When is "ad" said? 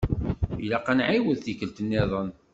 0.91-0.95